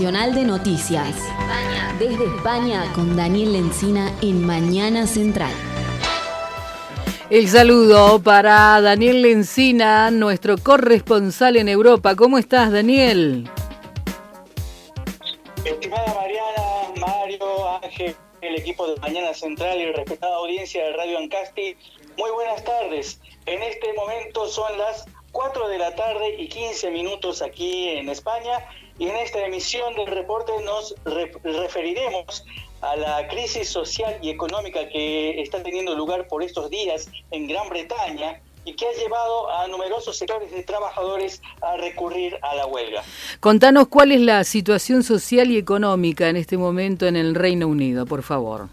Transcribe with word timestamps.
Nacional 0.00 0.34
de 0.34 0.44
Noticias. 0.44 1.14
Desde 1.98 2.24
España 2.24 2.90
con 2.94 3.18
Daniel 3.18 3.52
Lencina 3.52 4.10
en 4.22 4.46
Mañana 4.46 5.06
Central. 5.06 5.52
El 7.28 7.46
saludo 7.48 8.18
para 8.22 8.80
Daniel 8.80 9.20
Lencina, 9.20 10.10
nuestro 10.10 10.56
corresponsal 10.56 11.58
en 11.58 11.68
Europa. 11.68 12.16
¿Cómo 12.16 12.38
estás, 12.38 12.72
Daniel? 12.72 13.50
Estimada 15.66 16.14
Mariana, 16.14 16.94
Mario, 16.96 17.68
Ángel, 17.82 18.16
el 18.40 18.56
equipo 18.56 18.86
de 18.86 18.98
Mañana 19.02 19.34
Central 19.34 19.78
y 19.80 19.92
respetada 19.92 20.34
audiencia 20.36 20.82
de 20.82 20.92
Radio 20.94 21.18
Ancasti, 21.18 21.76
muy 22.16 22.30
buenas 22.30 22.64
tardes. 22.64 23.20
En 23.44 23.62
este 23.62 23.92
momento 23.92 24.48
son 24.48 24.78
las 24.78 25.04
4 25.32 25.68
de 25.68 25.78
la 25.78 25.94
tarde 25.94 26.36
y 26.38 26.48
15 26.48 26.90
minutos 26.90 27.42
aquí 27.42 27.88
en 27.88 28.08
España 28.08 28.66
y 28.98 29.08
en 29.08 29.16
esta 29.16 29.44
emisión 29.44 29.94
del 29.94 30.08
reporte 30.08 30.52
nos 30.64 30.94
referiremos 31.42 32.44
a 32.80 32.96
la 32.96 33.28
crisis 33.28 33.68
social 33.68 34.18
y 34.22 34.30
económica 34.30 34.88
que 34.88 35.40
está 35.40 35.62
teniendo 35.62 35.94
lugar 35.94 36.26
por 36.28 36.42
estos 36.42 36.70
días 36.70 37.08
en 37.30 37.46
Gran 37.46 37.68
Bretaña 37.68 38.40
y 38.64 38.74
que 38.74 38.86
ha 38.86 38.92
llevado 38.92 39.50
a 39.50 39.68
numerosos 39.68 40.16
sectores 40.16 40.50
de 40.50 40.62
trabajadores 40.62 41.40
a 41.62 41.76
recurrir 41.76 42.38
a 42.42 42.54
la 42.54 42.66
huelga. 42.66 43.02
Contanos 43.40 43.88
cuál 43.88 44.12
es 44.12 44.20
la 44.20 44.44
situación 44.44 45.02
social 45.02 45.50
y 45.50 45.56
económica 45.56 46.28
en 46.28 46.36
este 46.36 46.58
momento 46.58 47.06
en 47.06 47.16
el 47.16 47.34
Reino 47.34 47.68
Unido, 47.68 48.04
por 48.06 48.22
favor. 48.22 48.68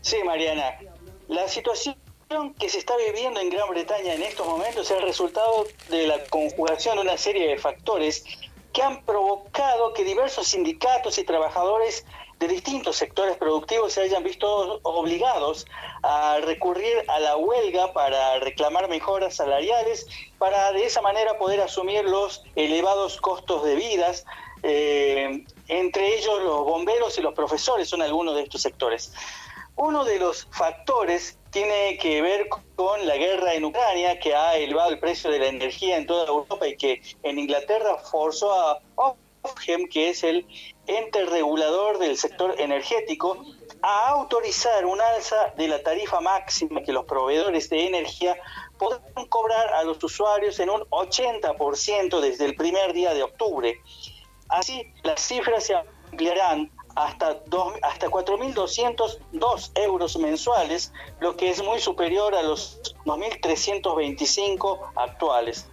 Sí, 0.00 0.16
Mariana. 0.24 0.78
La 1.28 1.46
situación 1.46 1.94
que 2.60 2.68
se 2.68 2.78
está 2.78 2.96
viviendo 2.96 3.40
en 3.40 3.50
Gran 3.50 3.68
Bretaña 3.70 4.14
en 4.14 4.22
estos 4.22 4.46
momentos 4.46 4.88
es 4.88 4.96
el 4.96 5.02
resultado 5.02 5.66
de 5.88 6.06
la 6.06 6.22
conjugación 6.26 6.94
de 6.94 7.02
una 7.02 7.16
serie 7.16 7.48
de 7.48 7.58
factores 7.58 8.24
que 8.72 8.82
han 8.82 9.02
provocado 9.04 9.92
que 9.94 10.04
diversos 10.04 10.46
sindicatos 10.46 11.18
y 11.18 11.24
trabajadores 11.24 12.06
de 12.38 12.46
distintos 12.46 12.94
sectores 12.94 13.36
productivos 13.36 13.94
se 13.94 14.02
hayan 14.02 14.22
visto 14.22 14.78
obligados 14.84 15.66
a 16.04 16.38
recurrir 16.42 17.04
a 17.08 17.18
la 17.18 17.36
huelga 17.36 17.92
para 17.92 18.38
reclamar 18.38 18.88
mejoras 18.88 19.34
salariales, 19.34 20.06
para 20.38 20.70
de 20.70 20.84
esa 20.84 21.02
manera 21.02 21.36
poder 21.36 21.60
asumir 21.60 22.04
los 22.04 22.44
elevados 22.54 23.20
costos 23.20 23.64
de 23.64 23.74
vidas. 23.74 24.24
Eh, 24.62 25.44
entre 25.66 26.14
ellos 26.14 26.40
los 26.44 26.64
bomberos 26.64 27.18
y 27.18 27.22
los 27.22 27.34
profesores 27.34 27.88
son 27.88 28.02
algunos 28.02 28.36
de 28.36 28.42
estos 28.42 28.62
sectores. 28.62 29.12
Uno 29.82 30.04
de 30.04 30.18
los 30.18 30.46
factores 30.50 31.38
tiene 31.50 31.96
que 31.96 32.20
ver 32.20 32.50
con 32.76 33.06
la 33.06 33.16
guerra 33.16 33.54
en 33.54 33.64
Ucrania, 33.64 34.20
que 34.20 34.34
ha 34.34 34.54
elevado 34.58 34.90
el 34.90 34.98
precio 34.98 35.30
de 35.30 35.38
la 35.38 35.46
energía 35.46 35.96
en 35.96 36.06
toda 36.06 36.26
Europa 36.26 36.68
y 36.68 36.76
que 36.76 37.00
en 37.22 37.38
Inglaterra 37.38 37.96
forzó 37.96 38.52
a 38.52 38.82
Ofgem, 39.40 39.88
que 39.88 40.10
es 40.10 40.22
el 40.22 40.46
ente 40.86 41.24
regulador 41.24 41.96
del 41.96 42.18
sector 42.18 42.60
energético, 42.60 43.42
a 43.80 44.10
autorizar 44.10 44.84
un 44.84 45.00
alza 45.00 45.54
de 45.56 45.68
la 45.68 45.82
tarifa 45.82 46.20
máxima 46.20 46.82
que 46.82 46.92
los 46.92 47.06
proveedores 47.06 47.70
de 47.70 47.86
energía 47.86 48.36
podrán 48.78 49.26
cobrar 49.30 49.72
a 49.72 49.82
los 49.82 50.04
usuarios 50.04 50.60
en 50.60 50.68
un 50.68 50.82
80% 50.90 52.20
desde 52.20 52.44
el 52.44 52.54
primer 52.54 52.92
día 52.92 53.14
de 53.14 53.22
octubre. 53.22 53.80
Así, 54.50 54.92
las 55.04 55.22
cifras 55.22 55.64
se 55.64 55.74
ampliarán 55.74 56.70
hasta, 57.04 57.40
hasta 57.82 58.08
4.202 58.08 59.70
euros 59.74 60.16
mensuales, 60.18 60.92
lo 61.20 61.36
que 61.36 61.50
es 61.50 61.62
muy 61.62 61.80
superior 61.80 62.34
a 62.34 62.42
los 62.42 62.80
2.325 63.04 64.78
actuales. 64.96 65.66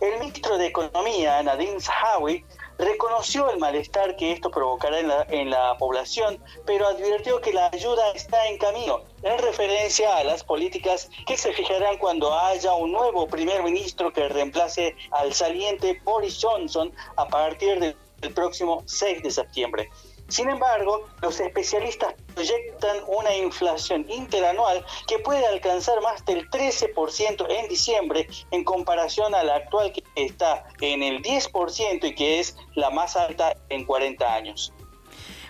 El 0.00 0.18
ministro 0.18 0.58
de 0.58 0.66
Economía, 0.66 1.42
Nadine 1.42 1.80
Zahawi, 1.80 2.44
reconoció 2.78 3.50
el 3.50 3.58
malestar 3.58 4.16
que 4.16 4.32
esto 4.32 4.50
provocará 4.50 4.98
en 4.98 5.08
la, 5.08 5.26
en 5.28 5.50
la, 5.50 5.76
población, 5.78 6.42
pero 6.66 6.88
advirtió 6.88 7.40
que 7.40 7.52
la 7.52 7.68
ayuda 7.72 8.10
está 8.12 8.48
en 8.48 8.58
camino, 8.58 9.02
en 9.22 9.38
referencia 9.38 10.16
a 10.16 10.24
las 10.24 10.42
políticas 10.42 11.08
que 11.26 11.36
se 11.36 11.52
fijarán 11.52 11.98
cuando 11.98 12.34
haya 12.36 12.72
un 12.72 12.90
nuevo 12.92 13.28
primer 13.28 13.62
ministro 13.62 14.12
que 14.12 14.28
reemplace 14.28 14.96
al 15.12 15.32
saliente 15.32 16.00
Boris 16.02 16.38
Johnson 16.42 16.92
a 17.16 17.28
partir 17.28 17.78
del 17.78 18.34
próximo 18.34 18.82
6 18.86 19.22
de 19.22 19.30
septiembre. 19.30 19.90
Sin 20.32 20.48
embargo, 20.48 21.06
los 21.20 21.38
especialistas 21.40 22.14
proyectan 22.34 22.96
una 23.06 23.36
inflación 23.36 24.06
interanual 24.08 24.82
que 25.06 25.18
puede 25.18 25.44
alcanzar 25.46 26.00
más 26.00 26.24
del 26.24 26.48
13% 26.48 27.46
en 27.50 27.68
diciembre 27.68 28.26
en 28.50 28.64
comparación 28.64 29.34
a 29.34 29.42
la 29.42 29.56
actual 29.56 29.92
que 29.92 30.02
está 30.16 30.64
en 30.80 31.02
el 31.02 31.22
10% 31.22 32.04
y 32.04 32.14
que 32.14 32.40
es 32.40 32.56
la 32.76 32.88
más 32.88 33.14
alta 33.14 33.54
en 33.68 33.84
40 33.84 34.34
años. 34.34 34.72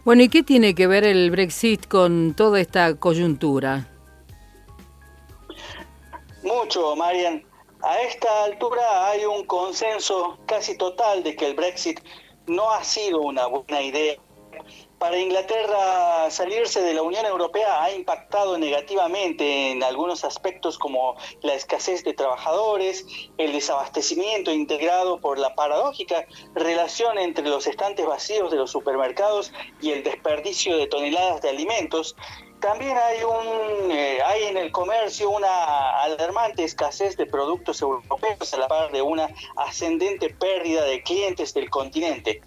Bueno, 0.05 0.25
¿y 0.25 0.29
qué 0.29 0.43
tiene 0.43 0.75
que 0.75 0.89
ver 0.89 1.05
el 1.05 1.31
Brexit 1.31 1.87
con 1.87 2.35
toda 2.35 2.61
esta 2.61 2.97
coyuntura? 2.97 3.87
Mucho, 6.43 6.97
Marian. 6.97 7.45
A 7.85 8.01
esta 8.01 8.45
altura 8.47 9.11
hay 9.11 9.27
un 9.27 9.47
consenso 9.47 10.41
casi 10.47 10.77
total 10.77 11.23
de 11.23 11.37
que 11.37 11.47
el 11.47 11.55
Brexit 11.55 12.01
no 12.49 12.69
ha 12.73 12.83
sido 12.83 13.21
una 13.21 13.47
buena 13.47 13.81
idea 13.81 14.17
para 15.03 15.19
Inglaterra 15.19 16.31
salirse 16.31 16.81
de 16.81 16.95
la 16.95 17.03
Unión 17.03 17.27
Europea 17.27 17.83
ha 17.83 17.91
impactado 17.91 18.57
negativamente 18.57 19.73
en 19.73 19.83
algunos 19.83 20.23
aspectos 20.23 20.79
como 20.79 21.17
la 21.41 21.55
escasez 21.55 22.05
de 22.05 22.15
trabajadores, 22.15 23.05
el 23.37 23.51
desabastecimiento 23.53 24.53
integrado 24.53 25.19
por 25.19 25.41
la 25.41 25.57
paradójica 25.57 26.25
relación 26.55 27.19
entre 27.19 27.49
los 27.49 27.67
estantes 27.67 28.07
vacíos 28.07 28.53
de 28.53 28.59
los 28.59 28.71
supermercados 28.71 29.53
y 29.81 29.91
el 29.91 30.05
desperdicio 30.05 30.77
de 30.77 30.87
toneladas 30.87 31.43
de 31.43 31.49
alimentos. 31.49 32.15
También 32.61 32.97
hay, 32.97 33.25
un, 33.25 33.91
eh, 33.91 34.21
hay 34.25 34.45
en 34.45 34.57
el 34.57 34.71
comercio 34.71 35.31
una 35.31 36.01
alarmante 36.01 36.63
escasez 36.63 37.17
de 37.17 37.27
productos 37.27 37.83
europeos 37.83 38.55
a 38.55 38.57
la 38.57 38.69
par 38.69 38.93
de 38.93 39.03
una 39.03 39.29
ascendente 39.57 40.31
pérdida 40.31 40.85
de 40.85 41.03
clientes 41.03 41.55
del 41.55 41.71
continente. 41.71 42.41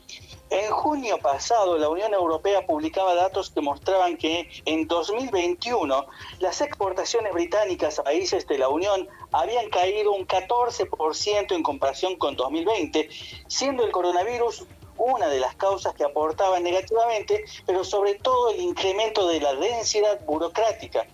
En 0.55 0.71
junio 0.71 1.17
pasado, 1.17 1.77
la 1.77 1.89
Unión 1.89 2.13
Europea 2.13 2.65
publicaba 2.65 3.13
datos 3.13 3.49
que 3.49 3.59
mostraban 3.59 4.15
que 4.15 4.49
en 4.63 4.87
2021 4.87 6.05
las 6.39 6.61
exportaciones 6.61 7.33
británicas 7.33 7.99
a 7.99 8.03
países 8.03 8.47
de 8.47 8.57
la 8.57 8.69
Unión 8.69 9.05
habían 9.33 9.69
caído 9.69 10.13
un 10.13 10.25
14% 10.25 11.51
en 11.51 11.61
comparación 11.61 12.15
con 12.15 12.37
2020, 12.37 13.09
siendo 13.47 13.83
el 13.83 13.91
coronavirus 13.91 14.65
una 14.95 15.27
de 15.27 15.41
las 15.41 15.55
causas 15.55 15.93
que 15.93 16.05
aportaban 16.05 16.63
negativamente, 16.63 17.43
pero 17.65 17.83
sobre 17.83 18.15
todo 18.15 18.51
el 18.51 18.61
incremento 18.61 19.27
de 19.27 19.41
la 19.41 19.55
densidad 19.55 20.21
burocrática. 20.25 21.05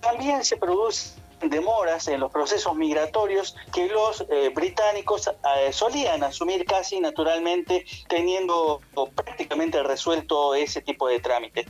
También 0.00 0.44
se 0.44 0.56
produce 0.56 1.19
demoras 1.42 2.08
en 2.08 2.20
los 2.20 2.30
procesos 2.30 2.74
migratorios 2.76 3.56
que 3.72 3.88
los 3.88 4.24
eh, 4.30 4.50
británicos 4.54 5.28
eh, 5.28 5.72
solían 5.72 6.22
asumir 6.22 6.64
casi 6.64 7.00
naturalmente 7.00 7.84
teniendo 8.08 8.80
prácticamente 9.14 9.82
resuelto 9.82 10.54
ese 10.54 10.82
tipo 10.82 11.08
de 11.08 11.20
trámite. 11.20 11.66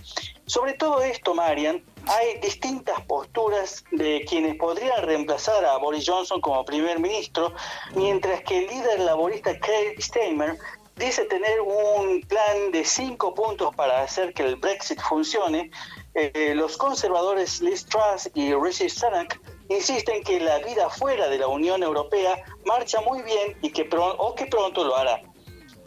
Sobre 0.46 0.74
todo 0.74 1.02
esto, 1.02 1.34
Marian, 1.34 1.84
hay 2.06 2.38
distintas 2.40 3.00
posturas 3.02 3.84
de 3.92 4.24
quienes 4.28 4.56
podrían 4.56 5.02
reemplazar 5.02 5.64
a 5.64 5.76
Boris 5.78 6.04
Johnson 6.08 6.40
como 6.40 6.64
primer 6.64 6.98
ministro, 6.98 7.52
mientras 7.94 8.42
que 8.42 8.58
el 8.58 8.66
líder 8.66 9.00
laborista 9.00 9.58
Keir 9.58 10.00
Starmer 10.02 10.58
dice 10.96 11.24
tener 11.24 11.60
un 11.60 12.20
plan 12.22 12.70
de 12.72 12.84
cinco 12.84 13.34
puntos 13.34 13.74
para 13.74 14.02
hacer 14.02 14.34
que 14.34 14.42
el 14.42 14.56
Brexit 14.56 15.00
funcione. 15.00 15.70
Eh, 16.14 16.52
los 16.54 16.76
conservadores 16.76 17.60
Liz 17.60 17.86
Truss 17.86 18.30
y 18.34 18.52
Rishi 18.54 18.88
Sunak 18.90 19.40
insisten 19.70 20.22
que 20.22 20.40
la 20.40 20.58
vida 20.58 20.90
fuera 20.90 21.28
de 21.28 21.38
la 21.38 21.46
Unión 21.46 21.82
Europea 21.82 22.44
marcha 22.66 23.00
muy 23.00 23.22
bien 23.22 23.56
y 23.62 23.70
que 23.70 23.88
o 23.92 24.34
que 24.34 24.46
pronto 24.46 24.84
lo 24.84 24.96
hará. 24.96 25.22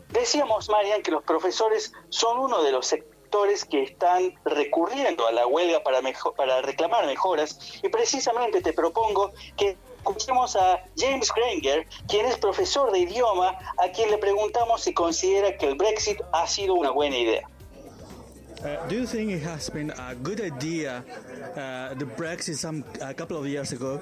Decíamos, 0.10 0.70
Marian, 0.70 1.02
que 1.02 1.12
los 1.12 1.24
profesores 1.24 1.92
son 2.10 2.40
uno 2.40 2.63
de 2.63 2.72
los 2.72 2.88
sectores 2.88 3.66
que 3.66 3.84
están 3.84 4.34
recurriendo 4.46 5.28
a 5.28 5.31
la 5.31 5.48
huelga 5.48 5.84
para, 5.84 6.02
para 6.36 6.62
reclamar 6.62 7.06
mejoras 7.06 7.60
y 7.84 7.90
precisamente 7.90 8.62
te 8.62 8.74
propongo 8.74 9.31
que 9.57 9.75
escuchemos 9.98 10.56
a 10.56 10.84
James 10.98 11.31
Granger, 11.34 11.88
quien 12.07 12.25
es 12.25 12.38
profesor 12.38 12.92
de 12.92 13.00
idioma, 13.00 13.57
a 13.78 13.90
quien 13.90 14.12
le 14.12 14.18
preguntamos 14.18 14.84
si 14.84 14.94
considera 14.94 15.57
que 15.57 15.66
el 15.66 15.75
Brexit 15.75 16.22
ha 16.31 16.46
sido 16.48 16.75
una 16.75 16.92
buena 16.92 17.18
idea. 17.18 17.50
Uh, 18.63 18.88
do 18.88 18.95
you 18.95 19.06
think 19.06 19.30
it 19.31 19.42
has 19.42 19.69
been 19.69 19.92
a 19.92 20.15
good 20.15 20.39
idea, 20.39 21.04
uh, 21.57 21.94
the 21.95 22.06
Brexit 22.06 22.56
some 22.56 22.83
a 23.01 23.13
couple 23.13 23.38
of 23.38 23.45
years 23.45 23.74
ago? 23.74 24.00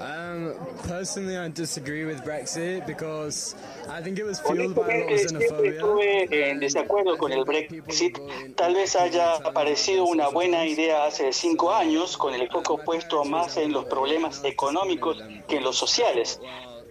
Um, 0.00 0.54
personally, 0.82 1.36
I 1.36 1.48
disagree 1.48 2.04
with 2.04 2.24
Brexit 2.24 2.86
because 2.88 3.54
I 3.88 4.02
think 4.02 4.18
it 4.18 4.24
was 4.24 4.40
fueled 4.40 4.74
by 4.74 4.82
a 4.82 5.04
lot 5.04 5.12
of 5.12 5.20
xenophobia. 5.20 5.78
Estuve 5.78 6.50
en 6.50 6.58
desacuerdo 6.58 7.16
con 7.16 7.30
el 7.30 7.44
Brexit. 7.44 8.18
Tal 8.56 8.74
vez 8.74 8.96
haya 8.96 9.38
parecido 9.54 10.06
una 10.06 10.28
buena 10.28 10.66
idea 10.66 11.04
hace 11.04 11.32
cinco 11.32 11.72
años, 11.72 12.16
con 12.16 12.34
el 12.34 12.48
foco 12.48 12.78
puesto 12.78 13.24
más 13.24 13.56
en 13.58 13.72
los 13.72 13.84
problemas 13.84 14.42
económicos 14.44 15.22
que 15.46 15.58
en 15.58 15.62
los 15.62 15.76
sociales. 15.76 16.40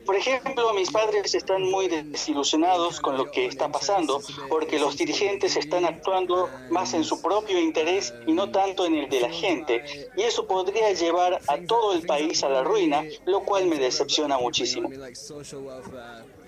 Por 0.06 0.16
ejemplo, 0.16 0.74
mis 0.74 0.92
padres 0.92 1.34
están 1.36 1.64
muy 1.64 1.88
desilusionados 1.88 3.00
con 3.00 3.18
lo 3.18 3.30
que 3.32 3.46
está 3.46 3.70
pasando 3.70 4.22
porque 4.50 4.80
los 4.80 4.98
dirigentes 4.98 5.56
están 5.56 5.86
actuando 5.86 6.50
más 6.70 6.94
en 6.94 7.04
su 7.04 7.22
propio 7.22 7.60
interés 7.60 8.14
y 8.26 8.34
no 8.34 8.52
tanto 8.52 8.86
en 8.86 8.96
el 8.96 9.10
de 9.10 9.22
la 9.22 9.30
gente. 9.30 10.10
Y 10.18 10.24
eso 10.24 10.48
podría 10.48 10.92
llevar 10.94 11.40
a 11.48 11.58
todo 11.66 11.94
el 11.94 12.06
país 12.06 12.44
a 12.44 12.50
la 12.50 12.64
ruina, 12.64 13.04
lo 13.26 13.42
cual 13.42 13.68
me 13.68 13.78
decepciona 13.78 14.38
muchísimo. 14.38 14.90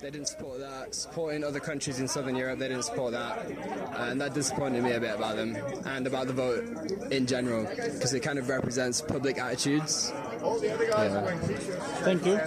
They 0.04 0.10
didn't 0.10 0.28
support 0.28 0.60
that. 0.60 0.94
Supporting 0.94 1.44
other 1.44 1.60
countries 1.60 1.98
in 1.98 2.06
Southern 2.06 2.36
Europe, 2.36 2.58
they 2.58 2.68
didn't 2.68 2.84
support 2.84 3.12
that. 3.12 3.38
And 3.96 4.20
that 4.20 4.34
disappointed 4.34 4.82
me 4.82 4.92
a 4.92 5.00
bit 5.00 5.14
about 5.14 5.36
them 5.36 5.56
and 5.86 6.06
about 6.06 6.26
the 6.26 6.34
vote 6.34 6.62
in 7.10 7.24
general 7.24 7.64
because 7.64 8.12
it 8.12 8.20
kind 8.20 8.38
of 8.38 8.50
represents 8.50 9.00
public 9.00 9.38
attitudes. 9.38 10.12
Yeah. 10.60 11.24
Thank 12.02 12.26
you. 12.26 12.38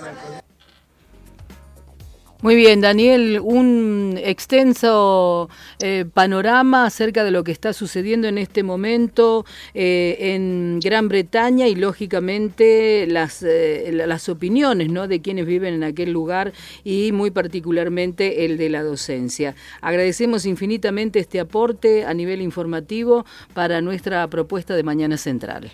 Muy 2.44 2.56
bien, 2.56 2.82
Daniel, 2.82 3.40
un 3.44 4.20
extenso 4.24 5.50
eh, 5.80 6.06
panorama 6.14 6.86
acerca 6.86 7.24
de 7.24 7.32
lo 7.32 7.44
que 7.44 7.52
está 7.52 7.74
sucediendo 7.74 8.28
en 8.28 8.38
este 8.38 8.62
momento 8.62 9.44
eh, 9.74 10.18
en 10.20 10.80
Gran 10.80 11.08
Bretaña 11.10 11.68
y 11.68 11.74
lógicamente 11.74 13.08
las, 13.08 13.42
eh, 13.42 13.90
las 13.92 14.30
opiniones 14.30 14.92
¿no? 14.92 15.08
de 15.08 15.20
quienes 15.20 15.48
viven 15.48 15.74
en 15.74 15.84
aquel 15.84 16.12
lugar 16.12 16.54
y 16.84 17.12
muy 17.12 17.32
particularmente 17.32 18.46
el 18.46 18.58
de 18.58 18.70
la 18.70 18.84
docencia. 18.84 19.56
Agradecemos 19.82 20.46
infinitamente 20.46 21.18
este 21.18 21.40
aporte 21.40 22.06
a 22.06 22.14
nivel 22.14 22.44
informativo 22.44 23.26
para 23.56 23.82
nuestra 23.82 24.28
propuesta 24.28 24.76
de 24.76 24.84
Mañana 24.84 25.18
Central. 25.18 25.72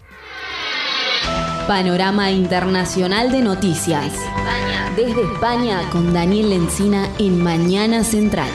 Panorama 1.68 2.32
Internacional 2.32 3.30
de 3.30 3.42
Noticias. 3.42 4.12
Desde 4.96 5.22
España 5.22 5.88
con 5.92 6.12
Daniel 6.12 6.50
Lencina 6.50 7.08
en 7.20 7.40
Mañana 7.40 8.02
Central. 8.02 8.50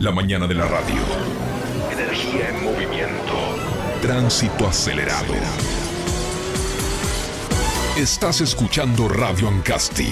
La 0.00 0.10
mañana 0.10 0.46
de 0.46 0.54
la 0.54 0.66
radio. 0.66 1.00
Energía 1.90 2.50
en 2.50 2.62
movimiento. 2.62 3.32
Tránsito 4.02 4.66
acelerado. 4.66 5.32
Estás 7.96 8.40
escuchando 8.40 9.06
Radio 9.06 9.46
Ancasti. 9.46 10.08